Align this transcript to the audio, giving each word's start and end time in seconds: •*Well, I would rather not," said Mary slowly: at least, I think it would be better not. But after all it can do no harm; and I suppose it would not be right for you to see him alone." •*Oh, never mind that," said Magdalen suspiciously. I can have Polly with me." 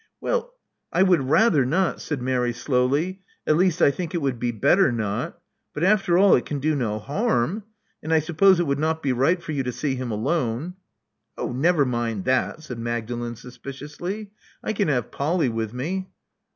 •*Well, 0.19 0.49
I 0.91 1.03
would 1.03 1.29
rather 1.29 1.63
not," 1.63 2.01
said 2.01 2.23
Mary 2.23 2.53
slowly: 2.53 3.21
at 3.45 3.55
least, 3.55 3.83
I 3.83 3.91
think 3.91 4.15
it 4.15 4.17
would 4.17 4.39
be 4.39 4.49
better 4.49 4.91
not. 4.91 5.37
But 5.75 5.83
after 5.83 6.17
all 6.17 6.33
it 6.33 6.43
can 6.43 6.57
do 6.57 6.73
no 6.75 6.97
harm; 6.97 7.65
and 8.01 8.11
I 8.11 8.17
suppose 8.17 8.59
it 8.59 8.65
would 8.65 8.79
not 8.79 9.03
be 9.03 9.13
right 9.13 9.39
for 9.39 9.51
you 9.51 9.61
to 9.61 9.71
see 9.71 9.93
him 9.93 10.09
alone." 10.09 10.69
•*Oh, 11.37 11.51
never 11.53 11.85
mind 11.85 12.25
that," 12.25 12.63
said 12.63 12.79
Magdalen 12.79 13.35
suspiciously. 13.35 14.31
I 14.63 14.73
can 14.73 14.87
have 14.87 15.11
Polly 15.11 15.49
with 15.49 15.71
me." 15.71 16.09